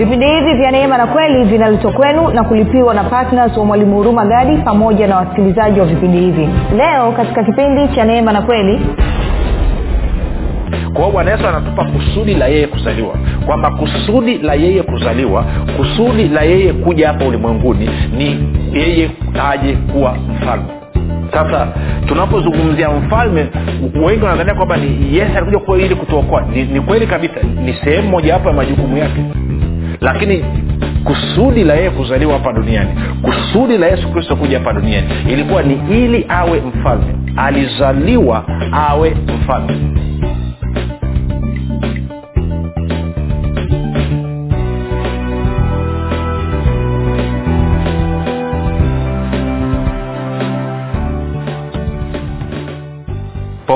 [0.00, 4.24] vipindi hivi vya neema na kweli vinaletwa kwenu na kulipiwa na ptns wa mwalimu huruma
[4.26, 6.48] gadi pamoja na wasikilizaji wa vipindi hivi.
[6.76, 8.80] Leo katika kipindi cha neema na kweli
[10.92, 13.14] kwa hiyo bwana yesu anatupa kusudi la yeye kuzaliwa.
[13.46, 15.44] Kwamba kusudi la yeye kuzaliwa
[15.76, 19.10] kusudi la yeye kuja hapa ulimwenguni ni yeye
[19.50, 20.64] aje kuwa mfalme.
[21.32, 21.68] Sasa
[22.08, 23.46] tunapozungumzia mfalme
[24.06, 26.42] wengi wanadhania kwamba ni yesu alikuja kuwa ili kutuokoa.
[26.54, 27.34] Ni, ni kweli kabisa.
[27.64, 29.20] Ni sehemu mojawapo ya majukumu yake
[30.00, 30.44] lakini
[31.04, 32.90] kusudi la yeye kuzaliwa hapa duniani
[33.22, 37.14] kusudi la yesu kristo kuja hapa duniani ilikuwa ni ili awe mfalme.
[37.36, 39.76] Alizaliwa awe mfalme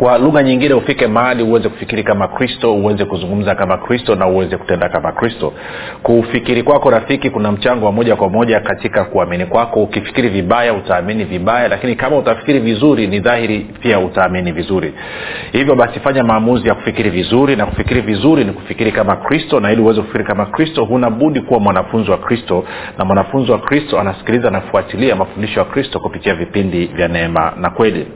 [0.00, 4.56] kwa lugha nyingine ufike mahali uweze kufikiri kama kristo uweze kuzungumza kama kristo na uweze
[4.56, 5.52] kutenda kama kristo.
[6.02, 9.82] Kufikiri kwako rafiki kuna mchango wa moja kwa moja katika kuamini kwako.
[9.82, 14.94] Ukifikiri vibaya utaamini vibaya lakini kama utafikiri vizuri ni dhahiri pia utaamini vizuri.
[15.52, 19.72] Hivyo basi fanya maamuzi ya kufikiri vizuri na kufikiri vizuri ni kufikiri kama kristo na
[19.72, 21.10] ili uweze kufikiri kama kristo huna
[21.46, 22.64] kuwa mwanafunzi wa kristo
[22.98, 28.06] na mwanafunzi wa kristo anasikiliza anafuatilia mafundisho ya kristo kupitia vipindi vya neema na kweli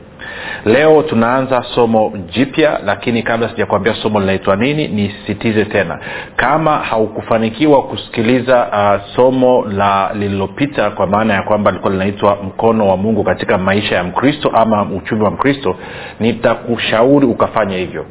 [0.65, 5.99] leo tunaanza somo jipya lakini kabla sijakuambia somo linaitwa nini nisisitize tena.
[6.35, 12.97] Kama haukufanikiwa kusikiliza uh, somo la lililopita kwa maana ya kwamba likuwa linaitwa mkono wa
[12.97, 15.75] mungu katika maisha ya mkristo ama uchumi wa mkristo
[16.19, 18.05] nitakushauri ukafanya hivyo.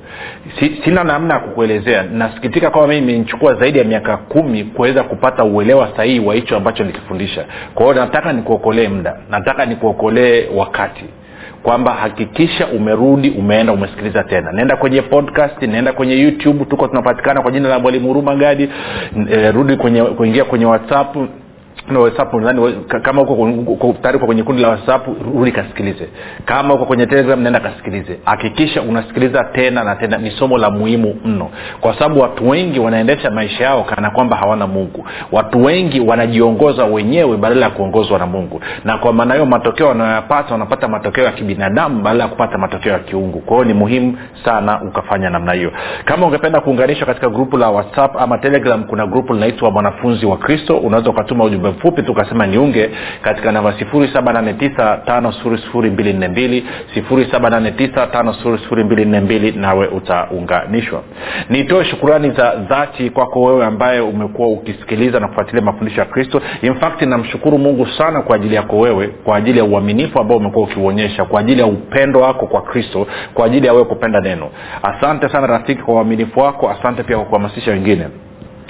[0.60, 2.02] Si, sina namna ya kukuelezea.
[2.02, 6.84] Nasikitika kwamba mii imenichukua zaidi ya miaka kumi kuweza kupata uelewa sahihi wa hicho ambacho
[6.84, 9.16] nikifundisha kwa hiyo nataka nikuokolee muda.
[9.30, 11.04] Nataka nikuokolee wakati
[11.64, 14.52] kwamba hakikisha umerudi umeenda umesikiliza tena.
[14.52, 18.68] Naenda kwenye podcast naenda kwenye youtube tuko tunapatikana kwa jina la mwalimu huruma gadi.
[19.30, 21.16] E, rudi kwenye kuingia kwenye whatsapp
[21.88, 26.08] na whatsapp nadhani kama uko tayari kwenye kundi la whatsapp rudi kasikilize.
[26.44, 28.18] Kama uko kwenye telegram naenda kasikilize.
[28.24, 31.50] Hakikisha unasikiliza tena na tena ni somo la muhimu mno.
[31.80, 35.06] Kwa sababu watu wengi wanaendesha maisha yao kana kwamba hawana mungu.
[35.32, 38.60] Watu wengi wanajiongoza wenyewe badala ya kuongozwa na mungu.
[38.84, 42.98] Na kwa maana hiyo matokeo wanayoyapata wanapata matokeo ya kibinadamu badala ya kupata matokeo ya
[42.98, 43.40] kiungu.
[43.40, 45.72] Kwa hiyo ni muhimu sana ukafanya namna hiyo.
[46.04, 50.76] Kama ungependa kuunganishwa katika grupu la whatsapp ama telegram kuna grupu linaitwa mwanafunzi wa kristo.
[50.76, 52.90] Unaweza ukatuma ujumbe mfupi tu ukasema niunge
[53.22, 56.62] katika namba 7895242
[56.96, 61.02] 7895242 nawe utaunganishwa.
[61.50, 66.40] Nitoe shukurani za dhati kwako wewe ambaye umekuwa ukisikiliza na kufuatilia mafundisho ya kristo.
[66.62, 66.74] In
[67.08, 71.40] namshukuru mungu sana kwa ajili yako wewe kwa ajili ya uaminifu ambao umekuwa ukiuonyesha kwa
[71.40, 74.48] ajili ya upendo wako kwa kristo kwa ajili ya wewe kupenda neno.
[74.82, 78.06] Asante sana rafiki kwa uaminifu wako asante pia kwa kuhamasisha wengine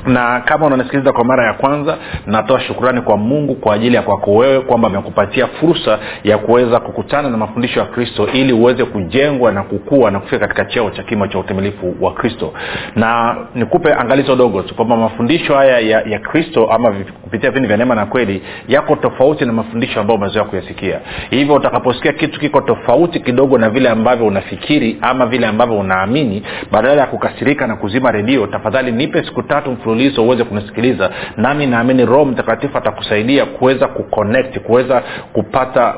[0.06, 4.34] na kama unanisikiliza kwa mara ya kwanza natoa shukurani kwa mungu kwa ajili ya kwako
[4.34, 9.62] wewe kwamba amekupatia fursa ya kuweza kukutana na mafundisho ya kristo ili uweze kujengwa na
[9.62, 12.52] kukua na kufika katika cheo cha kimo cha utimilifu wa kristo.
[12.96, 16.92] Na nikupe angalizo dogo tu kwamba mafundisho haya ya, ya kristo ama
[17.22, 21.00] kupitia vipindi vya neema na kweli yako tofauti na mafundisho ambayo umezoea kuyasikia.
[21.30, 26.42] Hivyo utakaposikia kitu kiko tofauti kidogo na vile ambavyo unafikiri ama vile ambavyo unaamini
[26.72, 31.10] badala ya kukasirika na kuzima redio tafadhali nipe siku tatu mfululizo uweze kunisikiliza.
[31.36, 35.94] Nami naamini roho mtakatifu atakusaidia kuweza kuconnect kuweza kupata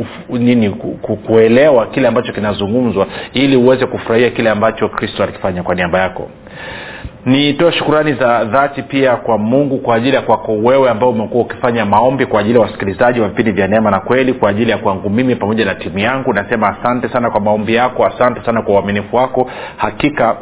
[0.00, 0.70] uf, nini
[1.26, 6.28] kuelewa kile ambacho kinazungumzwa ili uweze kufurahia kile ambacho kristo alikifanya kwa niaba yako.
[7.26, 11.84] Nitoe shukurani za dhati pia kwa mungu kwa ajili ya kwako wewe ambao umekuwa ukifanya
[11.84, 15.10] maombi kwa ajili ya wasikilizaji wa vipindi vya neema na kweli kwa ajili ya kwangu
[15.10, 16.32] mimi pamoja na timu yangu.
[16.32, 19.50] Nasema asante sana kwa maombi yako asante sana kwa uaminifu wako.
[19.76, 20.36] Hakika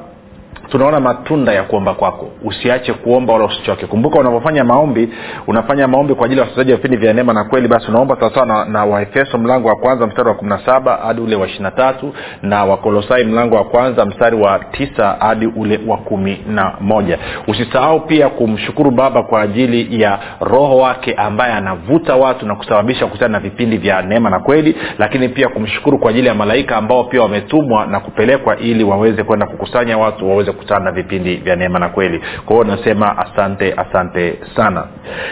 [0.70, 2.30] tunaona matunda ya kuomba kwako.
[2.44, 3.86] Usiache kuomba wala usichoke.
[3.86, 5.08] Kumbuka unapofanya maombi
[5.46, 8.46] unafanya maombi kwa ajili ya wasikilizaji wa vipindi vya neema na kweli basi unaomba sawasawa
[8.46, 10.58] na, na waefeso mlango wa kwanza mstari wa kumi na
[11.02, 15.80] hadi ule wa ishirina tatu na wakolosai mlango wa kwanza mstari wa tisa hadi ule
[15.86, 17.18] wa kumi na moja.
[17.48, 23.32] Usisahau pia kumshukuru baba kwa ajili ya roho wake ambaye anavuta watu na kusababisha kukutana
[23.32, 27.22] na vipindi vya neema na kweli lakini pia kumshukuru kwa ajili ya malaika ambao pia
[27.22, 31.88] wametumwa na kupelekwa ili waweze kwenda kukusanya watu waweze kukutana na vipindi vya neema na
[31.88, 32.20] kweli.
[32.46, 34.84] Kwa hiyo nasema asante asante sana.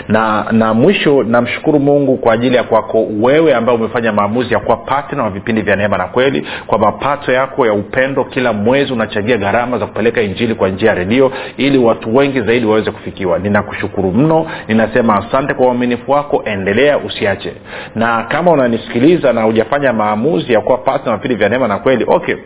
[0.09, 4.77] Na na mwisho namshukuru mungu kwa ajili ya kwako wewe ambaye umefanya maamuzi ya kuwa
[4.77, 9.37] patna wa vipindi vya neema na kweli kwa mapato yako ya upendo kila mwezi unachangia
[9.37, 13.39] gharama za kupeleka injili kwa njia ya redio ili watu wengi zaidi waweze kufikiwa.
[13.39, 17.53] Ninakushukuru mno ninasema asante kwa uaminifu wako endelea usiache.
[17.95, 22.05] Na kama unanisikiliza na hujafanya maamuzi ya kuwa patna wa vipindi vya neema na kweli
[22.09, 22.37] okay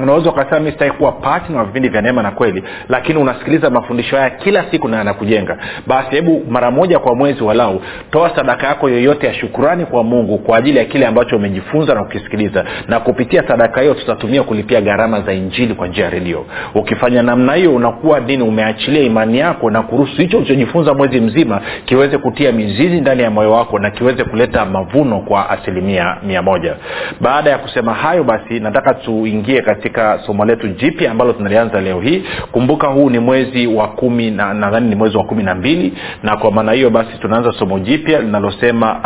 [0.00, 4.16] unaweza ukasema mi sitaki kuwa patna wa vipindi vya neema na kweli lakini unasikiliza mafundisho
[4.16, 5.58] haya kila siku na yanakujenga.
[5.86, 10.38] Basi hebu mara moja kwa mwezi walau toa sadaka yako yoyote ya shukurani kwa mungu
[10.38, 12.64] kwa ajili ya kile ambacho umejifunza na kukisikiliza.
[12.88, 16.44] Na kupitia sadaka hiyo tutatumia kulipia gharama za injili kwa njia ya redio.
[16.74, 22.18] Ukifanya namna hiyo unakuwa dini umeachilia imani yako na kuruhusu hicho ulichojifunza mwezi mzima kiweze
[22.18, 26.74] kutia mizizi ndani ya moyo wako na kiweze kuleta mavuno kwa asilimia mia moja.
[27.20, 32.22] Baada ya kusema hayo basi nataka tuingie katika somo letu jipya ambalo tunalianza leo hii.
[32.52, 35.92] Kumbuka huu ni mwezi wa kumi na nadhani ni mwezi wa kumi na mbili
[36.22, 39.00] na kwa maana hiyo basi tunaanza somo jipya linalosema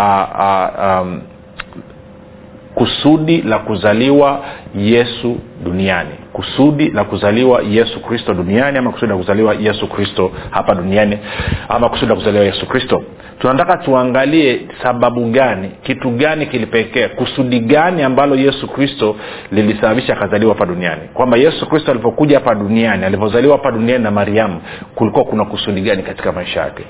[2.74, 4.44] kusudi la kuzaliwa
[4.76, 6.10] yesu duniani.
[6.32, 11.18] Kusudi la kuzaliwa yesu kristo duniani ama kusudi la kuzaliwa yesu kristo hapa duniani
[11.68, 13.02] ama kusudi la kuzaliwa yesu kristo
[13.42, 19.16] tunataka tuangalie sababu gani kitu gani kilipekea kusudi gani ambalo yesu kristo
[19.52, 21.00] lilisababisha akazaliwa hapa duniani.
[21.14, 24.60] Kwamba yesu kristo alipokuja hapa duniani alivyozaliwa hapa duniani na mariamu
[24.94, 26.84] kulikuwa kuna kusudi gani katika maisha yake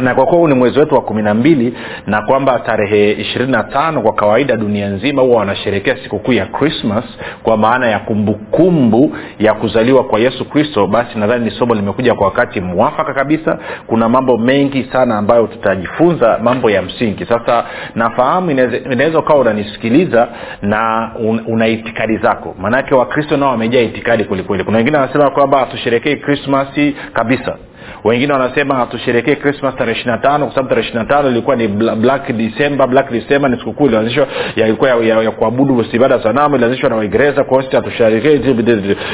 [0.00, 1.74] na kwa kuwa huu ni mwezi wetu wa kumi na mbili
[2.06, 7.04] na kwamba tarehe ishirini na tano kwa kawaida dunia nzima huwa wanasherekea sikukuu ya krismas
[7.42, 12.14] kwa maana ya kumbukumbu kumbu ya kuzaliwa kwa yesu kristo basi nadhani ni somo limekuja
[12.14, 13.58] kwa wakati mwafaka kabisa.
[13.86, 17.26] Kuna mambo mengi sana ambayo tutajifunza mambo ya msingi.
[17.26, 17.64] Sasa
[17.94, 20.28] nafahamu inaweza ukawa unanisikiliza
[20.62, 22.54] na un, una itikadi zako.
[22.60, 27.56] Maanake wakristo nao wamejaa itikadi kwelikweli kuna wengine wanasema kwamba hatusherekei krismasi kabisa
[28.04, 31.56] wengine wanasema hatusherekee krismas tarehe ishiri na tano kwa sababu tarehe ishiri na tano ilikuwa
[31.56, 32.86] ni black december.
[32.88, 37.44] Black december ni sikukuu ilianzishwa ilikuwa ya, ya, ya kuabudu ibada sanamu ilianzishwa na waingereza
[37.44, 38.38] kwa hiyo hatusherekee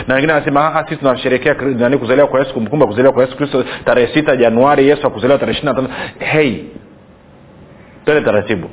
[0.07, 4.15] na wengine wanasema sisi tunasherekea nani kuzaliwa kwa yesu kumkumba kuzaliwa kwa yesu kristo tarehe
[4.15, 5.89] sita januari yesu akuzaliwa tarehe ishiri na tano.
[6.19, 6.65] Hei
[8.05, 8.71] tele taratibu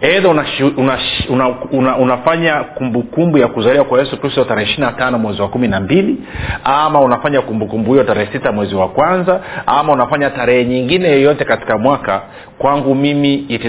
[0.00, 0.98] edha unafanya una,
[1.28, 5.42] una, una, unafanya kumbukumbu kumbu ya kuzaliwa kwa yesu kristo tarehe ishiri na tano mwezi
[5.42, 6.16] wa kumi na mbili
[6.64, 11.78] ama unafanya kumbukumbu hiyo tarehe sita mwezi wa kwanza ama unafanya tarehe nyingine yoyote katika
[11.78, 12.22] mwaka
[12.58, 13.62] kwangu mimi it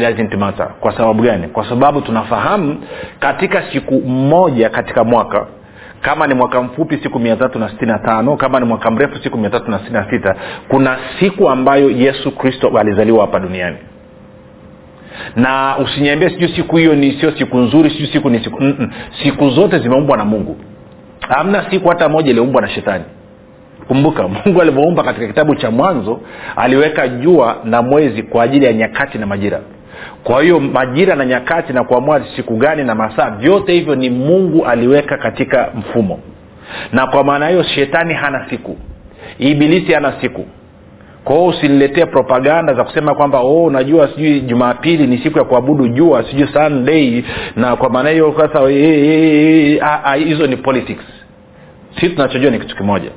[0.80, 1.48] kwa sababu gani?
[1.48, 2.78] Kwa sababu tunafahamu
[3.20, 5.48] katika siku moja katika mwaka
[6.02, 9.38] kama ni mwaka mfupi siku mia tatu na sitini tano kama ni mwaka mrefu siku
[9.38, 10.36] mia tatu na sitini sita
[10.68, 13.78] kuna siku ambayo yesu kristo alizaliwa hapa duniani
[15.36, 18.92] na usiniambie sijui siku hiyo ni sio siku nzuri sijui siku ni siku Mm-mm.
[19.24, 20.58] siku zote zimeumbwa na mungu.
[21.30, 23.04] Hamna siku hata moja iliumbwa na shetani.
[23.88, 26.22] Kumbuka mungu alivyoumba katika kitabu cha mwanzo
[26.56, 29.60] aliweka jua na mwezi kwa ajili ya nyakati na majira.
[30.24, 34.66] Kwa hiyo majira na nyakati na kuamua siku gani na masaa vyote hivyo ni mungu
[34.66, 36.20] aliweka katika mfumo.
[36.92, 38.78] Na kwa maana hiyo shetani hana siku.
[39.40, 40.46] Ibilisi hana siku
[41.28, 46.24] kwao usiniletee propaganda za kusema kwamba oh, unajua sijui jumapili ni siku ya kuabudu jua
[46.24, 47.24] sijui sunday
[47.56, 48.70] na kwa maana hiyo sasa
[50.16, 51.04] hizo ni politics.
[52.00, 53.10] Si tunachojua ni kitu kimoja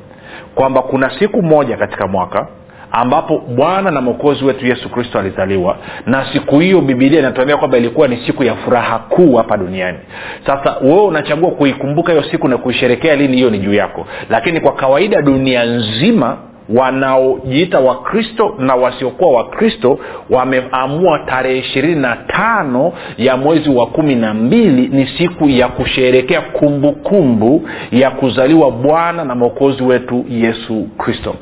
[0.55, 2.47] kwamba kuna siku moja katika mwaka
[2.93, 5.77] ambapo bwana na mwokozi wetu yesu kristo alizaliwa
[6.07, 9.99] na siku hiyo bibilia inatuambia kwamba ilikuwa ni siku ya furaha kuu hapa duniani.
[10.47, 14.07] Sasa wewe unachagua kuikumbuka hiyo siku na kuisherekea lini hiyo ni juu yako.
[14.31, 16.37] Lakini kwa kawaida dunia nzima
[16.75, 19.99] wanaojiita wakristo na wasiokuwa wakristo
[20.31, 26.41] wameamua tarehe ishirini na tano ya mwezi wa kumi na mbili ni siku ya kusherekea
[26.41, 31.35] kumbukumbu ya kuzaliwa bwana na mwokozi wetu yesu kristo.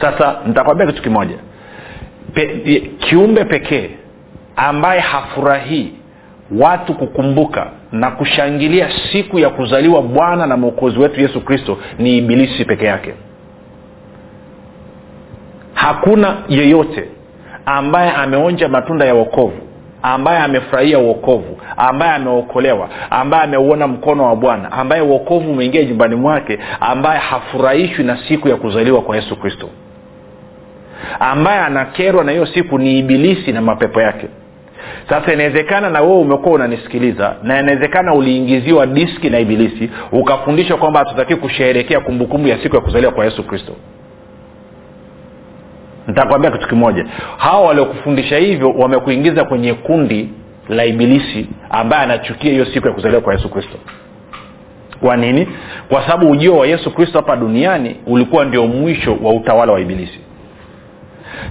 [0.00, 1.36] Sasa nitakwambia kitu kimoja.
[2.34, 2.46] Pe,
[2.98, 3.90] kiumbe pekee
[4.56, 5.92] ambaye hafurahii
[6.58, 12.64] watu kukumbuka na kushangilia siku ya kuzaliwa bwana na mwokozi wetu yesu kristo ni ibilisi
[12.64, 13.14] peke yake
[15.76, 17.04] hakuna yeyote
[17.66, 19.58] ambaye ameonja matunda ya wokovu
[20.02, 26.58] ambaye amefurahia uokovu ambaye ameokolewa ambaye ameuona mkono wa bwana ambaye uokovu umeingia nyumbani mwake
[26.80, 29.68] ambaye hafurahishwi na siku ya kuzaliwa kwa yesu kristo
[31.20, 34.26] ambaye anakerwa na hiyo siku ni ibilisi na mapepo yake.
[35.08, 41.36] Sasa inawezekana na wewe umekuwa unanisikiliza na inawezekana uliingiziwa diski na ibilisi ukafundishwa kwamba hatutaki
[41.36, 43.72] kusheherekea kumbukumbu ya siku ya kuzaliwa kwa yesu kristo
[46.06, 47.06] nitakwambia kitu kimoja.
[47.36, 50.28] Hawa waliokufundisha hivyo wamekuingiza kwenye kundi
[50.68, 53.76] la ibilisi ambaye anachukia hiyo siku ya kuzaliwa kwa yesu kristo.
[55.00, 55.48] Kwa nini?
[55.88, 60.20] Kwa sababu ujio wa yesu kristo hapa duniani ulikuwa ndio mwisho wa utawala wa ibilisi.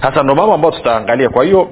[0.02, 1.28] Sasa ndo mambo ambayo tutaangalia.
[1.28, 1.68] Kwa hiyo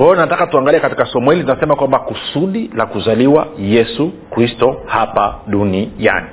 [0.00, 5.34] kwa hiyo nataka tuangalie katika somo hili tunasema kwamba kusudi la kuzaliwa yesu kristo hapa
[5.46, 6.26] duniani.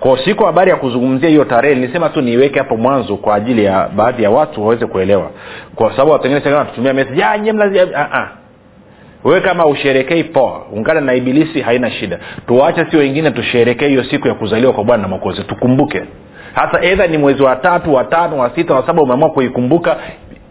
[0.00, 3.88] Kwa siko habari ya kuzungumzia hiyo tarehe nilisema tu niiweke hapo mwanzo kwa ajili ya
[3.96, 5.30] baadhi ya watu waweze kuelewa.
[5.74, 6.42] Kwa sababu watu wengine
[7.96, 8.28] ah, ah.
[9.24, 12.18] wewe kama usherekei poa ungana na ibilisi haina shida.
[12.46, 15.42] Tuwache si wengine tusherekee hiyo siku ya kuzaliwa kwa bwana na mwokozi.
[15.42, 16.02] Tukumbuke.
[16.54, 19.96] Hasa edha ni mwezi wa tatu wa tano wa sita wa saba umeamua kuikumbuka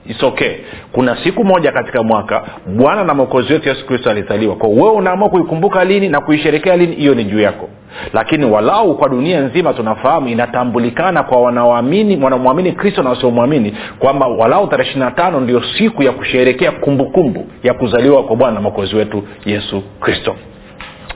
[0.06, 0.52] It's okay.
[0.92, 5.30] Kuna siku moja katika mwaka bwana na mwokozi wetu yesu kristo alizaliwa kwa wewe unaamua
[5.30, 7.70] kuikumbuka lini na kuisherekea lini hiyo ni juu yako.
[8.14, 14.68] Lakini walau kwa dunia nzima tunafahamu inatambulikana kwa wanaoamini wanamwamini kristo na wasiomwamini kwamba walau
[14.68, 18.96] tarehe ishiri na tano ndio siku ya kusherekea kumbukumbu ya kuzaliwa kwa bwana na mwokozi
[18.96, 20.36] wetu yesu kristo.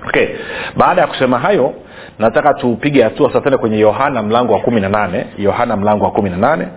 [0.07, 0.27] Okay.
[0.77, 1.73] Baada ya kusema hayo
[2.19, 5.25] nataka tupige hatua sasa tende kwenye yohana mlango wa kumi na nane.
[5.37, 6.67] Yohana mlango wa kumi na nane.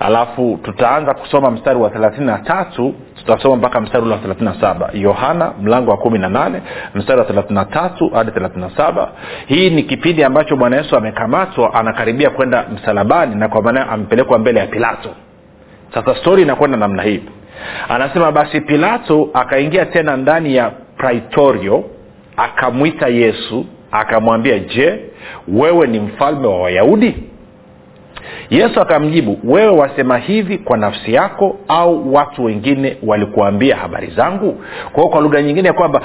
[0.00, 2.94] Alafu tutaanza kusoma mstari wa thelathini na tatu.
[3.16, 4.90] Tutasoma mpaka mstari ule wa thelathini na saba.
[4.92, 6.62] Yohana mlango wa kumi na nane
[6.94, 9.08] mstari wa thelathini na tatu hadi thelathini na saba.
[9.46, 14.60] Hii ni kipindi ambacho bwana yesu amekamatwa anakaribia kwenda msalabani na kwa maana amepelekwa mbele
[14.60, 15.10] ya pilato.
[15.94, 17.22] Sasa stori inakwenda namna hii.
[17.88, 21.84] Anasema basi pilato akaingia tena ndani ya praitorio
[22.36, 25.00] akamwita yesu akamwambia je
[25.48, 27.14] wewe ni mfalme wa wayahudi?
[28.50, 34.52] Yesu akamjibu wewe wasema hivi kwa nafsi yako au watu wengine walikuambia habari zangu?
[34.92, 36.02] Kwa hiyo kwa lugha nyingine kwamba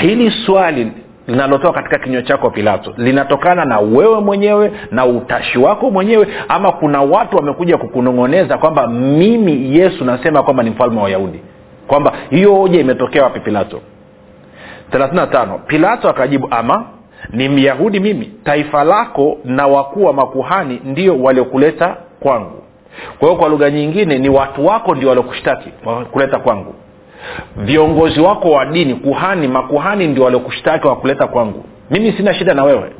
[0.00, 0.92] hili swali
[1.26, 7.02] linalotoka katika kinywa chako pilato linatokana na wewe mwenyewe na utashi wako mwenyewe ama kuna
[7.02, 11.40] watu wamekuja kukunong'oneza kwamba mimi yesu nasema kwamba ni mfalme wa wayahudi?
[11.86, 13.80] Kwamba hiyo hoja imetokea wapi pilato?
[14.92, 16.84] 35 pilato akajibu ama
[17.30, 18.30] ni myahudi mimi.
[18.44, 22.62] Taifa lako na wakuu wa makuhani ndio waliokuleta kwangu.
[23.18, 25.70] Kwa hiyo kwa lugha nyingine ni watu wako ndio waliokushtaki
[26.12, 26.74] kuleta kwangu.
[27.56, 31.64] Viongozi wako wa dini kuhani makuhani ndio waliokushtaki wakuleta kwangu.
[31.90, 32.90] Mimi sina shida na wewe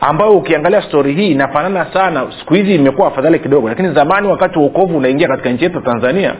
[0.00, 2.26] ambayo ukiangalia stori hii inafanana sana.
[2.38, 6.34] Siku hizi imekuwa afadhali kidogo lakini zamani wakati uokovu unaingia katika nchi yetu tanzania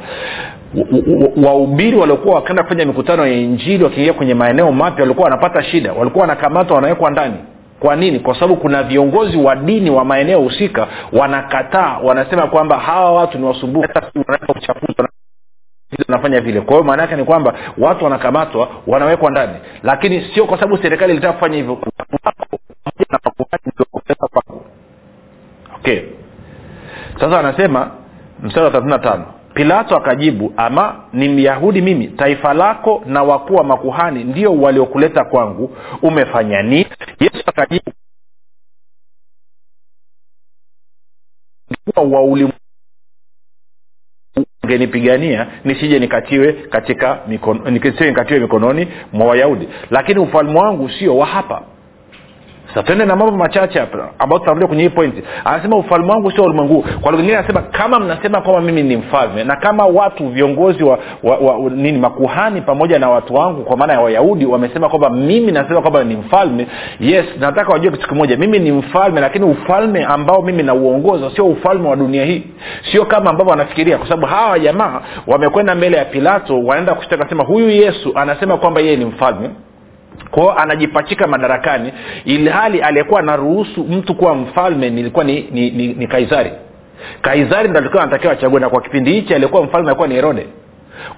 [1.44, 6.22] wahubiri waliokuwa wakaenda kufanya mikutano ya injili wakiingia kwenye maeneo mapya walikuwa wanapata shida walikuwa
[6.22, 7.34] wanakamatwa wanawekwa ndani.
[7.80, 8.20] Kwa nini?
[8.20, 13.44] Kwa sababu kuna viongozi wa dini wa maeneo husika wanakataa wanasema kwamba hawa watu ni
[13.44, 13.88] wasumbufu.
[16.08, 16.60] Wanafanya vile.
[16.60, 19.52] Kwa hiyo maana yake ni kwamba watu wanakamatwa wanawekwa ndani.
[19.82, 21.78] Lakini sio kwa sababu serikali ilitaka kufanya hivyo
[25.80, 26.00] okay.
[27.20, 27.90] Sasa anasema
[28.42, 32.06] mstari wa thelathini na tano pilato akajibu ama ni myahudi mimi?
[32.06, 35.76] Taifa lako na wakuu wa makuhani ndio waliokuleta kwangu.
[36.02, 36.86] Umefanya nini?
[37.20, 37.92] Yesu akajibu
[41.96, 42.20] wa
[45.64, 49.68] nisije nikatiwe katika mikono, nisije nikatiwe mikononi mwa wayahudi.
[49.90, 51.62] Lakini ufalme wangu sio wa hapa
[52.74, 56.84] twende na mambo machache hapa ambayo tutarudia kwenye hii pointi anasema ufalme wangu sio ulimwengu
[57.00, 61.36] kwa lugha anasema kama mnasema kwamba mimi ni mfalme na kama watu viongozi wa, wa,
[61.36, 65.80] wa nini makuhani pamoja na watu wangu kwa maana ya wayahudi wamesema kwamba mimi nasema
[65.80, 66.66] kwamba ni mfalme
[67.00, 68.36] yes nataka wajue kitu kimoja.
[68.36, 72.42] Mimi ni mfalme lakini ufalme ambao mimi nauongoza sio ufalme wa dunia hii.
[72.92, 77.44] Sio kama ambavyo wanafikiria kwa sababu hawa jamaa wamekwenda mbele ya pilato wanaenda kushtaka sema
[77.44, 79.50] huyu yesu anasema kwamba yeye ni mfalme
[80.30, 81.92] kwao anajipachika madarakani
[82.24, 86.50] ili hali aliyekuwa anaruhusu mtu kuwa mfalme nilikuwa ni, ni, ni, ni kaisari.
[87.22, 90.46] Kaisari ndo anatakiwa achague na kwa kipindi hichi aliyekuwa mfalme alikuwa ni herode.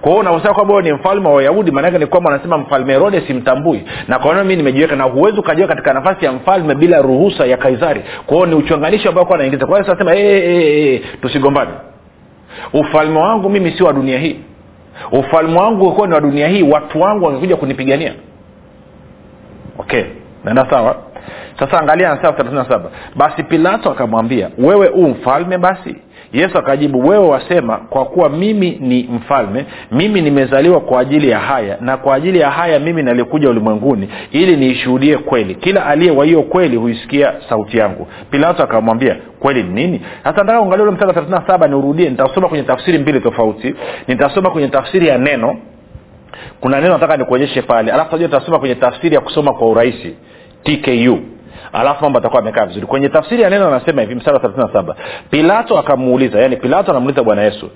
[0.01, 3.83] Kwa hiyo unaosema kwamba ni mfalme wa wayahudi maanake ni kwamba wanasema mfalme herode simtambui.
[4.07, 4.95] Na kwa nini mi nimejiweka?
[4.95, 8.01] Na huwezi ukajiweka katika nafasi ya mfalme bila ruhusa ya kaisari.
[8.25, 11.71] Kwa ni uchonganishi ambao kuwa naingiza kwa hiyo sasema hey, hey, hey, tusigombane.
[12.73, 14.39] Ufalme wangu mimi si wa dunia hii.
[15.11, 18.13] Ufalme wangu ukuwa ni wa dunia hii watu wangu wangekuja kunipigania
[19.81, 20.03] okay
[20.43, 20.95] naenda sawa?
[21.59, 22.81] Sasa angalia anasema
[23.15, 25.95] basi pilato akamwambia wewe huu mfalme basi?
[26.33, 31.77] Yesu akajibu wewe wasema kwa kuwa mimi ni mfalme mimi nimezaliwa kwa ajili ya haya
[31.81, 35.55] na kwa ajili ya haya mimi nalikuja ulimwenguni ili niishuhudie kweli.
[35.55, 38.07] Kila aliye wa kweli huisikia sauti yangu.
[38.31, 40.01] Pilato akamwambia kweli ni nini?
[40.23, 43.75] Sasa nataka uangalia ule mstari thelathini saba niurudie nitasoma kwenye tafsiri mbili tofauti.
[44.07, 45.57] Nitasoma kwenye tafsiri ya neno
[46.61, 47.91] kuna neno nataka nikuonyeshe pale.
[47.91, 50.15] Alafu tajua tasoma kwenye tafsiri ya kusoma kwa urahisi.
[50.63, 51.19] Tku
[51.73, 52.85] alafu mambo atakuwa amekaa vizuri.
[52.85, 54.39] Kwenye tafsiri ya neno anasema hivi msara
[54.73, 54.95] wa
[55.29, 57.69] pilato akamuuliza yani pilato anamuuliza bwana yesu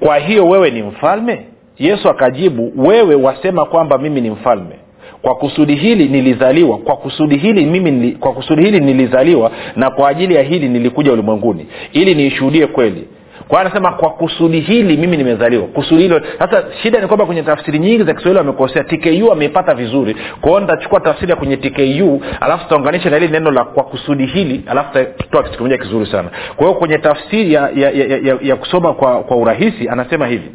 [0.00, 1.46] kwa hiyo wewe ni mfalme?
[1.78, 4.74] Yesu akajibu wewe wasema kwamba mimi ni mfalme.
[5.22, 10.34] Kwa kusudi hili nilizaliwa kwa kusudi hili mimi kwa kusudi hili nilizaliwa na kwa ajili
[10.34, 13.08] ya hili nilikuja ulimwenguni ili niishuhudie kweli
[13.48, 15.66] kwa anasema kwa kusudi hili mimi nimezaliwa.
[15.66, 18.84] Kusudi hilo sasa shida ni kwamba kwenye tafsiri nyingi za kiswahili wamekosea.
[18.84, 20.16] Tku ameipata vizuri.
[20.40, 24.26] Kwa hiyo nitachukua tafsiri ya kwenye tku alafu tutaunganisha na hili neno la kwa kusudi
[24.26, 26.30] hili alafu tutatoa kitu kimoja kizuri sana.
[26.56, 30.50] Kwa hiyo kwenye tafsiri ya, ya, ya, ya, ya kusoma kwa, kwa urahisi anasema hivi.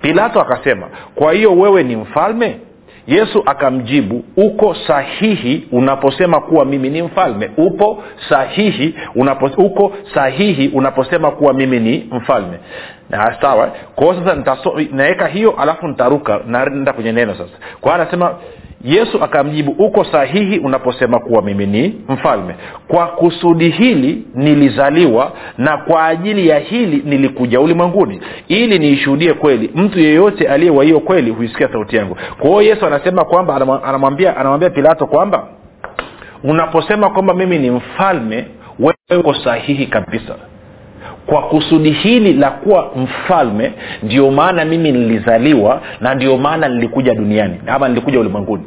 [0.00, 2.56] Pilato akasema kwa hiyo wewe ni mfalme
[3.06, 7.50] yesu akamjibu uko sahihi unaposema kuwa mimi ni mfalme?
[7.56, 12.58] Upo sahihi unapo, uko sahihi unaposema kuwa mimi ni mfalme.
[13.10, 13.70] Na sawa.
[13.94, 14.56] Kwao sasa
[14.92, 17.52] naweka hiyo alafu nitaruka naenda kwenye neno sasa.
[17.80, 18.34] Kwa anasema
[18.84, 22.54] yesu akamjibu uko sahihi unaposema kuwa mimi ni mfalme.
[22.88, 29.70] Kwa kusudi hili nilizaliwa na kwa ajili ya hili nilikuja ulimwenguni ili niishuhudie kweli.
[29.74, 32.16] Mtu yeyote aliye wa hiyo kweli huisikia sauti yangu.
[32.38, 35.46] Kwa hiyo yesu anasema kwamba anamwambia anamwambia pilato kwamba
[36.44, 38.46] unaposema kwamba mimi ni mfalme
[38.78, 40.34] wewe uko sahihi kabisa
[41.26, 47.60] kwa kusudi hili la kuwa mfalme ndio maana mimi nilizaliwa na ndio maana nilikuja duniani
[47.66, 48.64] ama nilikuja ulimwenguni.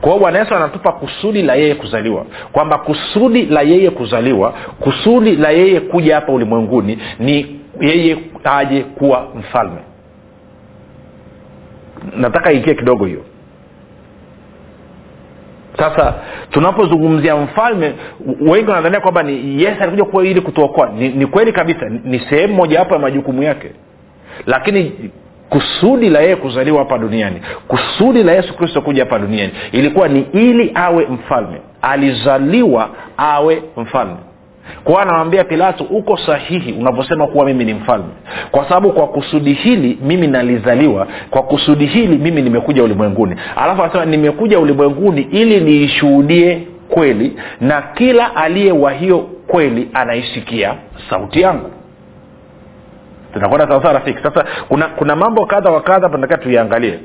[0.00, 5.36] Kwa hiyo bwana yesu anatupa kusudi la yeye kuzaliwa kwamba kusudi la yeye kuzaliwa kusudi
[5.36, 9.78] la yeye kuja hapa ulimwenguni ni yeye aje kuwa mfalme.
[12.16, 13.24] Nataka ikie kidogo hiyo
[15.78, 16.14] sasa
[16.50, 17.92] tunapozungumzia mfalme
[18.40, 20.88] wengi wanadhania kwamba ni yes alikuja kuwa ili kutuokoa.
[20.88, 23.70] Ni, ni kweli kabisa ni, sehemu mojawapo ya majukumu yake.
[24.46, 25.10] Lakini
[25.48, 30.26] kusudi la yeye kuzaliwa hapa duniani kusudi la yesu kristo kuja hapa duniani ilikuwa ni
[30.32, 31.60] ili awe mfalme.
[31.82, 34.16] Alizaliwa awe mfalme
[34.84, 38.08] kwao anamwambia pilato uko sahihi unavyosema kuwa mimi ni mfalme.
[38.50, 43.36] Kwa sababu kwa kusudi hili mimi nalizaliwa kwa kusudi hili mimi nimekuja ulimwenguni.
[43.56, 50.74] Alafu anasema nimekuja ulimwenguni ili niishuhudie kweli na kila aliye wa hiyo kweli anaisikia
[51.10, 51.70] sauti yangu.
[53.32, 54.22] Tunakwenda sawasawa rafiki?
[54.22, 56.98] Sasa kuna kuna mambo kadha wa kadha tunataka tuiangalie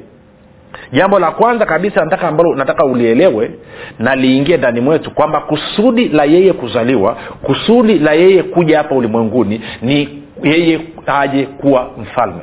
[0.92, 3.52] jambo la kwanza kabisa nataka ambalo nataka ulielewe
[4.00, 9.62] na liingie ndani mwetu kwamba kusudi la yeye kuzaliwa kusudi la yeye kuja hapa ulimwenguni
[9.82, 12.42] ni yeye aje kuwa mfalme.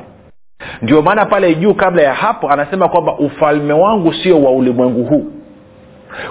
[0.81, 5.25] Ndio maana pale juu kabla ya hapo anasema kwamba ufalme wangu sio wa ulimwengu huu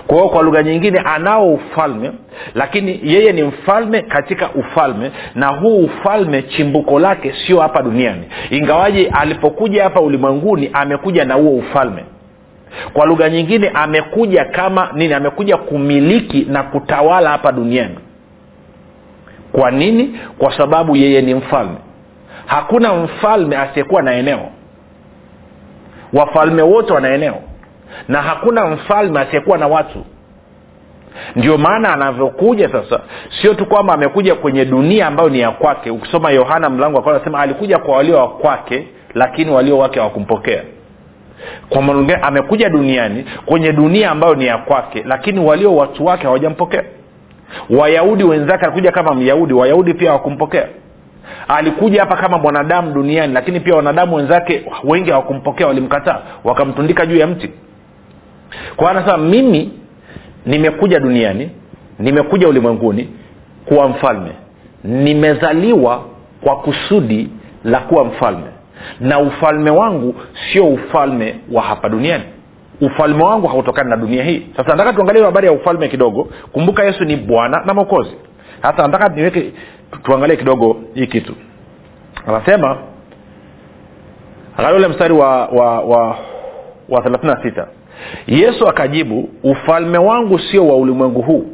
[0.06, 2.12] kwa hiyo kwa lugha nyingine anao ufalme
[2.54, 8.22] lakini yeye ni mfalme katika ufalme na huu ufalme chimbuko lake sio hapa duniani.
[8.50, 12.04] Ingawaji alipokuja hapa ulimwenguni amekuja na huo ufalme.
[12.92, 15.14] Kwa lugha nyingine amekuja kama nini?
[15.14, 17.98] Amekuja kumiliki na kutawala hapa duniani.
[19.52, 20.18] Kwa nini?
[20.38, 21.76] Kwa sababu yeye ni mfalme.
[22.46, 24.48] Hakuna mfalme asiyekuwa na eneo.
[26.12, 27.38] Wafalme wote wana eneo
[28.08, 30.04] na hakuna mfalme asiyekuwa na watu.
[31.36, 33.00] Ndio maana anavyokuja sasa.
[33.42, 35.90] Sio tu kwamba amekuja kwenye dunia ambayo ni ya kwake.
[35.90, 40.62] Ukisoma yohana mlango wa anasema alikuja kwa walio wa kwake lakini walio wake hawakumpokea.
[41.68, 46.84] Kwa manungine amekuja duniani kwenye dunia ambayo ni ya kwake lakini walio watu wake hawajampokea.
[47.70, 50.66] Wayahudi wenzake alikuja kama myahudi wayahudi pia hawakumpokea.
[51.48, 57.26] Alikuja hapa kama mwanadamu duniani lakini pia wanadamu wenzake wengi hawakumpokea walimkataa wakamtundika juu ya
[57.26, 57.50] mti
[58.76, 59.72] kwa anasema mimi
[60.46, 61.50] nimekuja duniani
[61.98, 63.08] nimekuja ulimwenguni
[63.64, 64.30] kuwa mfalme.
[64.84, 66.02] Nimezaliwa
[66.40, 67.28] kwa kusudi
[67.64, 68.46] la kuwa mfalme.
[69.00, 70.14] Na ufalme wangu
[70.52, 72.24] sio ufalme wa hapa duniani.
[72.80, 74.46] Ufalme wangu hautokani na dunia hii.
[74.56, 76.28] Sasa nataka tuangalie habari ya ufalme kidogo.
[76.52, 78.10] Kumbuka yesu ni bwana na mokozi
[78.62, 79.52] sasa nataka niweke
[80.02, 81.34] tuangalie kidogo hii kitu.
[82.26, 82.78] Anasema
[84.56, 86.16] angalia ule mstari wa wa wa
[86.88, 87.66] wa thelathini na sita
[88.26, 91.44] yesu akajibu ufalme wangu sio wa ulimwengu huu.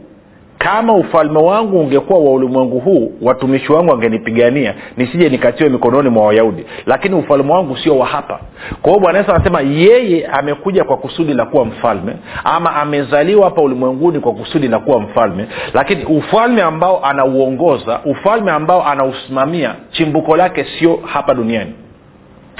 [0.58, 6.64] Kama ufalme wangu ungekuwa wa ulimwengu huu watumishi wangu wangenipigania nisije nikatiwe mikononi mwa wayahudi.
[6.86, 8.40] Lakini ufalme wangu sio wa hapa.
[8.82, 12.12] Kwa hiyo bwana anasema yeye amekuja kwa kusudi la kuwa mfalme
[12.44, 15.46] ama amezaliwa hapa ulimwenguni kwa kusudi la kuwa mfalme.
[15.74, 21.72] Lakini ufalme ambao anauongoza ufalme ambao anausimamia chimbuko lake sio hapa duniani.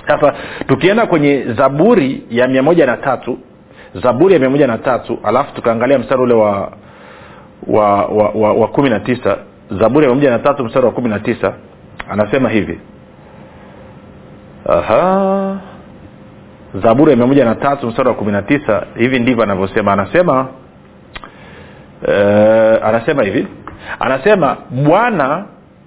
[0.09, 0.35] Sasa
[0.69, 3.39] tukienda kwenye zaburi ya mia moja na tatu
[3.95, 6.73] zaburi ya mia moja na tatu alafu tukaangalia mstari ule wa
[7.67, 9.37] wa wa, wa, wa kumi na tisa.
[9.81, 11.55] Zaburi ya mia na tatu mstari wa kumi na tisa
[12.11, 12.81] anasema hivi.
[14.69, 15.57] Aha.
[16.75, 19.93] zaburi ya mia moja na tatu mstari wa kumi na tisa hivi ndivyo anavyosema.
[19.93, 20.41] Anasema
[22.03, 23.47] uh, anasema hivi.
[24.01, 25.45] Anasema bwana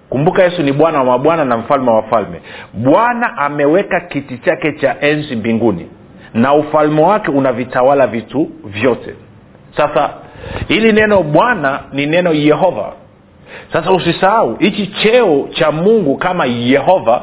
[0.09, 2.41] kumbuka yesu ni bwana wa mabwana na mfalme wa wafalme.
[2.73, 5.87] Bwana ameweka kiti chake cha enzi mbinguni
[6.33, 9.15] na ufalme wake unavitawala vitu vyote
[9.77, 10.09] sasa
[10.67, 12.93] hili neno bwana ni neno yehova
[13.73, 17.21] sasa usisahau hichi cheo cha mungu kama yehova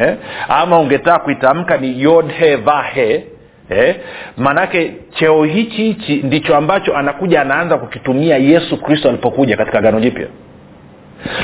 [0.00, 0.16] eh?
[0.48, 3.26] ama ungetaka kuitamka ni yodhevahe
[3.68, 3.96] eh?
[4.36, 10.26] maanake cheo hichi hichi ndicho ambacho anakuja anaanza kukitumia yesu kristo alipokuja katika gano jipya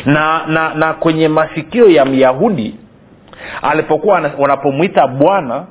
[0.04, 2.74] na na na kwenye masikio ya myahudi
[3.62, 5.66] alipokuwa wanapomwita bwana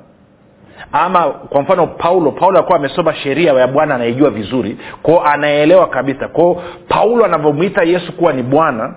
[0.92, 4.78] ama kwa mfano paulo paulo alikuwa amesoma sheria ya bwana anaijua vizuri.
[5.04, 6.28] Kwao anaelewa kabisa.
[6.28, 8.94] Kwao paulo anavyomwita yesu kuwa ni bwana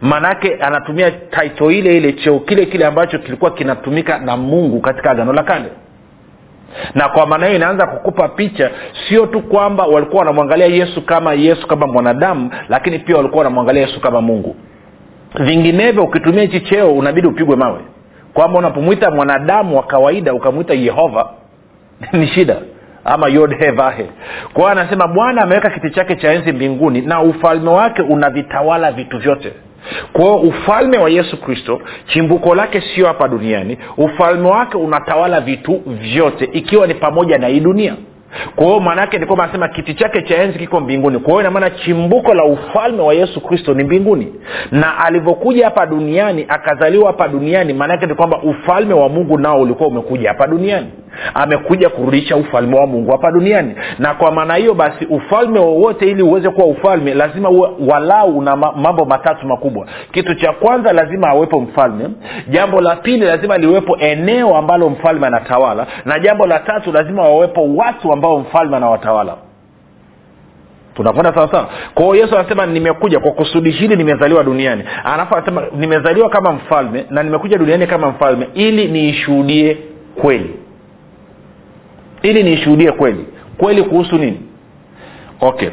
[0.00, 5.32] maanaake anatumia taito ile ile cheo kile kile ambacho kilikuwa kinatumika na mungu katika agano
[5.32, 5.68] la kale.
[6.94, 8.70] Na kwa maana hiyo inaanza kukupa picha
[9.08, 14.00] sio tu kwamba walikuwa wanamwangalia yesu kama yesu kama mwanadamu lakini pia walikuwa wanamwangalia yesu
[14.00, 14.56] kama mungu.
[15.40, 17.80] Vinginevyo ukitumia hichi cheo unabidi upigwe mawe
[18.34, 21.30] kwamba unapomwita mwanadamu wa kawaida ukamwita yehova
[22.12, 22.56] ni shida.
[23.04, 24.06] Ama yodhevahe
[24.52, 29.52] kwao anasema bwana ameweka kiti chake cha enzi mbinguni na ufalme wake unavitawala vitu vyote.
[30.12, 33.78] Kwao ufalme wa yesu kristo chimbuko lake sio hapa duniani.
[33.96, 37.96] Ufalme wake unatawala vitu vyote ikiwa ni pamoja na hii dunia
[38.56, 41.18] kwa hiyo maanaake ni kwamba anasema kiti chake cha enzi kiko mbinguni.
[41.18, 44.32] Kwa hiyo inamaana chimbuko la ufalme wa yesu kristo ni mbinguni.
[44.70, 49.88] Na alivyokuja hapa duniani akazaliwa hapa duniani maanaake ni kwamba ufalme wa mungu nao ulikuwa
[49.88, 50.86] umekuja hapa duniani
[51.34, 53.74] amekuja kurudisha ufalme wa mungu hapa duniani.
[53.98, 58.56] Na kwa maana hiyo basi ufalme wowote ili uweze kuwa ufalme lazima uwe walau una
[58.56, 59.86] mambo matatu makubwa.
[60.12, 62.08] Kitu cha kwanza lazima awepo mfalme.
[62.48, 65.86] Jambo la pili lazima liwepo eneo ambalo mfalme anatawala.
[66.04, 69.36] Na jambo la tatu lazima wawepo watu ambao mfalme anawatawala.
[70.94, 74.84] Tunakwenda sawasawa kwa hiyo yesu anasema nimekuja kwa kusudi hili nimezaliwa duniani.
[75.04, 79.78] Alafu anasema nimezaliwa kama mfalme na nimekuja duniani kama mfalme ili niishuhudie
[80.20, 80.54] kweli
[82.24, 83.26] ili niishuhudie kweli.
[83.58, 84.40] Kweli kuhusu nini?
[85.40, 85.68] Okay.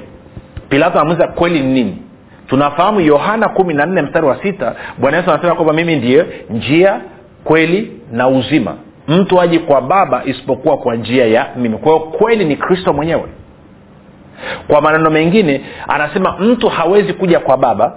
[0.70, 1.98] Pilato anamuuliza kweli ni nini?
[2.48, 7.02] Tunafahamu yohana kumi na nne mstari wa sita bwana yesu anasema kwamba mimi ndiye njia
[7.44, 8.76] kweli na uzima.
[9.08, 11.78] Mtu aji kwa baba isipokuwa kwa njia ya mimi.
[11.78, 13.24] Kwa hiyo kweli ni kristo mwenyewe.
[14.68, 17.96] Kwa maneno mengine anasema mtu hawezi kuja kwa baba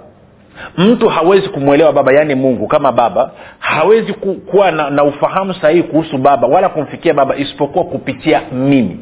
[0.77, 3.31] mtu hawezi kumwelewa baba yaani mungu kama baba.
[3.59, 8.99] Hawezi ku, kuwa na, na ufahamu sahihi kuhusu baba wala kumfikia baba isipokuwa kupitia mimi.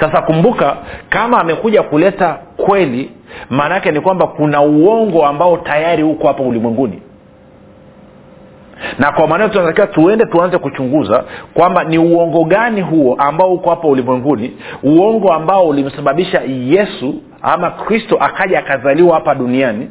[0.00, 0.76] Sasa kumbuka
[1.08, 3.10] kama amekuja kuleta kweli
[3.50, 7.02] maana yake ni kwamba kuna uongo ambao tayari huko hapo ulimwenguni
[8.98, 13.88] na kwa maanao tunatakiwa tuende tuanze kuchunguza kwamba ni uongo gani huo ambao uko hapa
[13.88, 19.90] ulimwenguni uongo ambao ulimsababisha yesu ama kristo akaja akazaliwa hapa duniani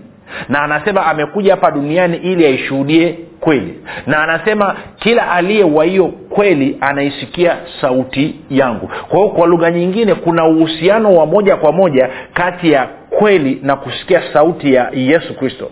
[0.49, 3.79] na anasema amekuja hapa duniani ili aishuhudie kweli.
[4.07, 8.89] Na anasema kila aliye wa hiyo kweli anaisikia sauti yangu.
[9.09, 13.75] Kwa hiyo kwa lugha nyingine kuna uhusiano wa moja kwa moja kati ya kweli na
[13.75, 15.69] kusikia sauti ya yesu kristo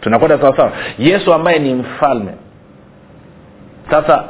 [0.00, 2.32] tunakwenda sawasawa yesu ambaye ni mfalme.
[3.90, 4.24] Sasa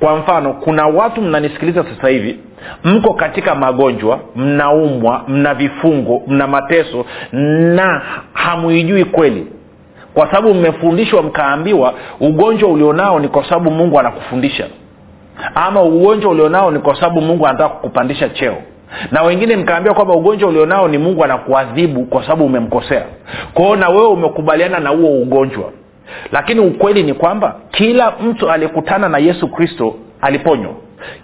[0.00, 2.38] kwa mfano kuna watu mnanisikiliza sasa hivi
[2.84, 9.46] mko katika magonjwa mnaumwa mna vifungo mna mateso na hamuijui kweli.
[10.14, 14.66] Kwa sababu mmefundishwa mkaambiwa ugonjwa ulionao ni kwa sababu mungu anakufundisha.
[15.54, 18.56] Ama ugonjwa ulionao ni kwa sababu mungu anataka kukupandisha cheo
[19.10, 23.04] na wengine mkaambia kwamba ugonjwa ulionao ni mungu anakuadhibu kwa sababu umemkosea.
[23.54, 25.72] Kwao na wewe umekubaliana na huo ugonjwa.
[26.32, 30.72] Lakini ukweli ni kwamba kila mtu aliyekutana na yesu kristo aliponywa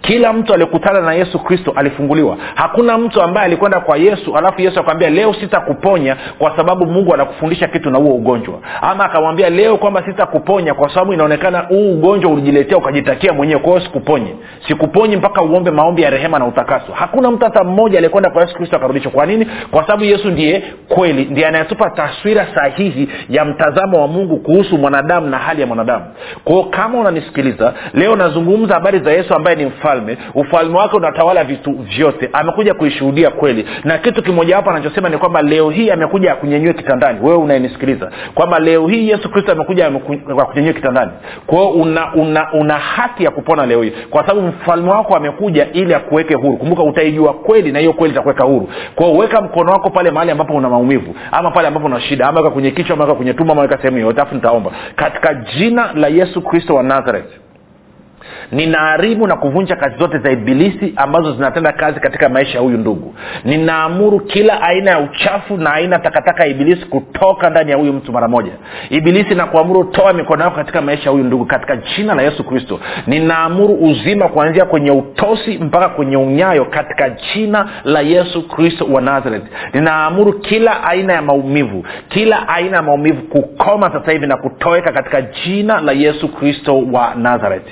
[0.01, 2.37] kila mtu aliyekutana na yesu kristo alifunguliwa.
[2.55, 7.67] Hakuna mtu ambaye alikwenda kwa yesu alafu yesu akamwambia leo sitakuponya kwa sababu mungu anakufundisha
[7.67, 8.59] kitu na huo ugonjwa.
[8.81, 13.81] Ama akamwambia leo kwamba sitakuponya kwa sababu inaonekana huu ugonjwa ulijiletea ukajitakia mwenyewe kwa hiyo
[13.85, 14.35] sikuponye.
[14.67, 16.93] Sikuponyi mpaka uombe maombi ya rehema na utakaso.
[16.93, 19.11] Hakuna mtu hata mmoja aliyekwenda kwa yesu kristo akarudishwa.
[19.11, 19.47] Kwa nini?
[19.71, 25.27] Kwa sababu yesu ndiye kweli ndiye anayetupa taswira sahihi ya mtazamo wa mungu kuhusu mwanadamu
[25.29, 26.05] na hali ya mwanadamu.
[26.43, 31.71] Kwao kama unanisikiliza leo nazungumza habari za yesu ambaye ni mfalme ufalme wake unatawala vitu
[31.71, 32.29] vyote.
[32.33, 33.65] Amekuja kuishuhudia kweli.
[33.83, 37.19] Na kitu kimojawapo anachosema ni kwamba leo hii amekuja akunyanyue kitandani.
[37.21, 39.91] Wewe unayenisikiliza kwamba leo hii yesu kristo amekuja
[40.41, 41.11] akunyanyue kitandani.
[41.47, 45.93] Kwao una, una, una haki ya kupona leo hii kwa sababu mfalme wako amekuja ili
[45.93, 46.57] akuweke huru.
[46.57, 48.69] Kumbuka utaijua kweli na hiyo kweli itakuweka huru.
[48.95, 52.49] Kwao weka mkono wako pale mahali ambapo una maumivu ama pale ambapo una shida ama
[52.49, 54.71] kwenye kichwa ama kwenye tumbo ama sehemu yoyote afu nitaomba.
[54.95, 57.50] Katika jina la yesu kristo wa nazareth
[58.51, 63.15] ninaharibu na kuvunja kazi zote za ibilisi ambazo zinatenda kazi katika maisha ya huyu ndugu.
[63.45, 68.11] Ninaamuru kila aina ya uchafu na aina takataka ya ibilisi kutoka ndani ya huyu mtu
[68.11, 68.51] mara moja.
[68.89, 72.43] Ibilisi na kuamuru toa mikono yako katika maisha ya huyu ndugu katika jina la yesu
[72.43, 72.79] kristo.
[73.07, 79.43] Ninaamuru uzima kuanzia kwenye utosi mpaka kwenye unyayo katika jina la yesu kristo wa nazareth.
[79.73, 85.21] Ninaamuru kila aina ya maumivu kila aina ya maumivu kukoma sasa hivi na kutoweka katika
[85.21, 87.67] jina la yesu kristo wa nazareth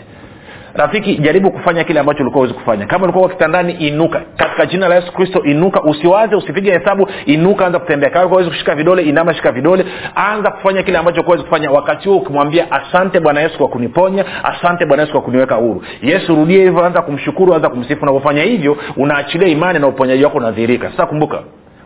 [0.80, 2.86] rafiki jaribu kufanya kile ambacho ulikuwa uwezi kufanya.
[2.86, 4.22] Kama ulikuwa kitandani inuka.
[4.38, 5.82] Katika jina la yesu kristo inuka.
[5.84, 7.10] Usiwaze usipige hesabu.
[7.26, 8.10] Inuka anza kutembea.
[8.10, 9.86] Kama uwezi kushika vidole inama shika vidole.
[10.16, 11.72] Anza kufanya kile ambacho kuwezi kufanya.
[11.72, 15.84] Wakati huo ukimwambia asante bwana yesu kwa kuniponya asante bwana yesu kwa kuniweka huru.
[16.02, 18.02] Yesu rudie hivyo anza kumshukuru anza kumsifu.
[18.04, 20.92] Unavyofanya hivyo unaachilia imani na uponyaji wako unadhihirika.
[20.92, 21.40] Sasa kumbuka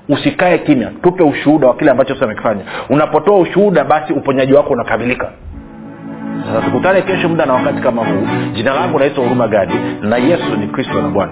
[0.10, 0.92] usikae kimya.
[1.04, 2.62] Tupe ushuhuda wa kile ambacho amekifanya.
[2.90, 5.32] Unapotoa ushuhuda basi uponyaji wako unakamilika
[6.46, 8.28] sasa tukutane kesho muda na wakati kama huu.
[8.54, 11.32] Jina langu naitwa huruma gadi na yesu ni kristo na bwana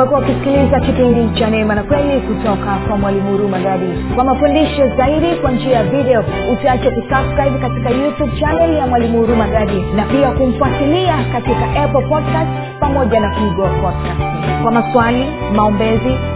[0.00, 5.26] umekuwa ukisikiliza kipindi cha neema na kweli kutoka kwa mwalimu huruma gadi kwa mafundisho zaidi
[5.40, 10.30] kwa njia ya video usiache kusubscribe katika youtube chanel ya mwalimu huruma gadi na pia
[10.30, 14.20] kumfuatilia katika apple podcast pamoja na google podcast
[14.62, 15.24] kwa maswali
[15.56, 16.14] maombezi